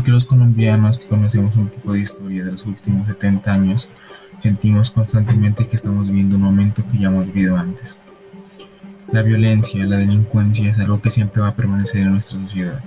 Porque 0.00 0.12
los 0.12 0.24
colombianos 0.24 0.96
que 0.96 1.06
conocemos 1.08 1.54
un 1.56 1.68
poco 1.68 1.92
de 1.92 2.00
historia 2.00 2.42
de 2.42 2.52
los 2.52 2.64
últimos 2.64 3.06
70 3.06 3.52
años, 3.52 3.86
sentimos 4.42 4.90
constantemente 4.90 5.66
que 5.66 5.76
estamos 5.76 6.06
viviendo 6.06 6.36
un 6.36 6.42
momento 6.42 6.82
que 6.90 6.96
ya 6.96 7.08
hemos 7.08 7.26
vivido 7.26 7.58
antes. 7.58 7.98
La 9.12 9.20
violencia, 9.20 9.84
la 9.84 9.98
delincuencia 9.98 10.70
es 10.70 10.78
algo 10.78 11.02
que 11.02 11.10
siempre 11.10 11.42
va 11.42 11.48
a 11.48 11.54
permanecer 11.54 12.00
en 12.00 12.12
nuestra 12.12 12.40
sociedad, 12.40 12.82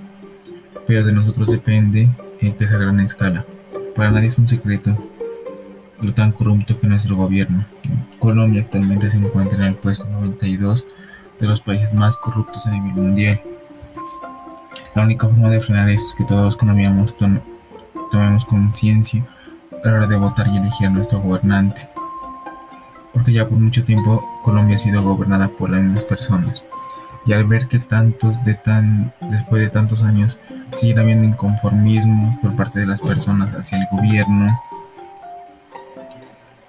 pero 0.88 1.04
de 1.04 1.12
nosotros 1.12 1.52
depende 1.52 2.08
en 2.40 2.52
que 2.54 2.66
sea 2.66 2.78
a 2.78 2.80
gran 2.80 2.98
escala. 2.98 3.46
Para 3.94 4.10
nadie 4.10 4.26
es 4.26 4.38
un 4.38 4.48
secreto 4.48 4.98
lo 6.00 6.14
tan 6.14 6.32
corrupto 6.32 6.80
que 6.80 6.88
nuestro 6.88 7.14
gobierno. 7.14 7.64
Colombia 8.18 8.62
actualmente 8.62 9.08
se 9.08 9.18
encuentra 9.18 9.58
en 9.58 9.64
el 9.66 9.74
puesto 9.76 10.08
92 10.08 10.84
de 11.38 11.46
los 11.46 11.60
países 11.60 11.94
más 11.94 12.16
corruptos 12.16 12.66
a 12.66 12.72
nivel 12.72 12.94
mundial. 12.94 13.40
La 14.94 15.02
única 15.02 15.26
forma 15.26 15.50
de 15.50 15.60
frenar 15.60 15.88
es 15.88 16.14
que 16.16 16.24
todos 16.24 16.56
colombianos 16.56 17.16
tomemos 18.10 18.44
conciencia 18.44 19.26
a 19.82 19.88
la 19.88 19.94
hora 19.94 20.06
de 20.06 20.16
votar 20.16 20.46
y 20.46 20.56
elegir 20.56 20.86
a 20.86 20.90
nuestro 20.90 21.20
gobernante. 21.20 21.88
Porque 23.12 23.32
ya 23.32 23.48
por 23.48 23.58
mucho 23.58 23.84
tiempo 23.84 24.24
Colombia 24.42 24.76
ha 24.76 24.78
sido 24.78 25.02
gobernada 25.02 25.48
por 25.48 25.70
las 25.70 25.82
mismas 25.82 26.04
personas. 26.04 26.64
Y 27.26 27.32
al 27.32 27.44
ver 27.44 27.66
que 27.66 27.80
tantos 27.80 28.42
de 28.44 28.54
tan 28.54 29.12
después 29.20 29.62
de 29.62 29.70
tantos 29.70 30.02
años 30.02 30.38
sigue 30.76 31.00
habiendo 31.00 31.24
inconformismo 31.24 32.38
por 32.40 32.54
parte 32.54 32.78
de 32.78 32.86
las 32.86 33.00
personas 33.00 33.52
hacia 33.54 33.78
el 33.78 33.88
gobierno, 33.90 34.60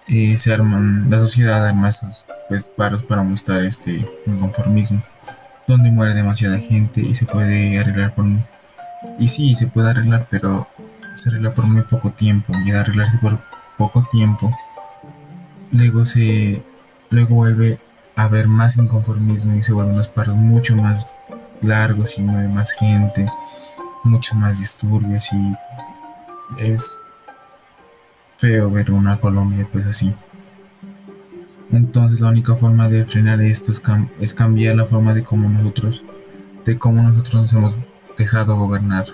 y 0.07 0.37
se 0.37 0.53
arman 0.53 1.09
la 1.09 1.19
sociedad 1.19 1.65
arma 1.67 1.89
estos 1.89 2.25
pues, 2.47 2.65
paros 2.65 3.03
para 3.03 3.23
mostrar 3.23 3.63
este 3.63 4.07
inconformismo 4.27 5.01
donde 5.67 5.91
muere 5.91 6.13
demasiada 6.13 6.59
gente 6.59 7.01
y 7.01 7.15
se 7.15 7.25
puede 7.25 7.79
arreglar 7.79 8.13
por 8.13 8.25
y 9.19 9.27
sí 9.27 9.55
se 9.55 9.67
puede 9.67 9.89
arreglar 9.89 10.27
pero 10.29 10.67
se 11.15 11.29
arregla 11.29 11.51
por 11.51 11.65
muy 11.65 11.81
poco 11.83 12.11
tiempo 12.11 12.53
y 12.65 12.71
al 12.71 12.77
arreglarse 12.77 13.17
por 13.17 13.39
poco 13.77 14.07
tiempo 14.11 14.55
luego 15.71 16.05
se 16.05 16.61
luego 17.09 17.35
vuelve 17.35 17.79
a 18.15 18.23
haber 18.23 18.47
más 18.47 18.77
inconformismo 18.77 19.55
y 19.55 19.63
se 19.63 19.73
vuelven 19.73 19.97
los 19.97 20.07
paros 20.07 20.35
mucho 20.35 20.75
más 20.75 21.15
largos 21.61 22.17
y 22.17 22.21
mueve 22.21 22.47
más 22.47 22.71
gente 22.71 23.27
muchos 24.03 24.37
más 24.37 24.59
disturbios 24.59 25.29
y 25.33 25.55
es 26.59 27.01
feo 28.37 28.69
ver 28.69 28.91
una 28.91 29.19
Colombia 29.19 29.67
pues 29.71 29.85
así 29.85 30.13
entonces 31.77 32.21
la 32.21 32.29
única 32.29 32.55
forma 32.55 32.89
de 32.89 33.05
frenar 33.05 33.41
esto 33.41 33.71
es, 33.71 34.33
cambiar 34.33 34.75
la 34.75 34.85
forma 34.85 35.13
de 35.13 35.23
cómo 35.23 35.49
nosotros, 35.49 36.03
de 36.65 36.77
cómo 36.77 37.01
nosotros 37.01 37.35
nos 37.35 37.53
hemos 37.53 37.77
dejado 38.17 38.57
gobernar. 38.57 39.05